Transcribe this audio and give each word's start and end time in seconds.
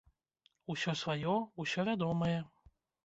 Усё 0.75 0.95
сваё, 1.01 1.35
усё 1.65 1.85
вядомае. 1.91 2.37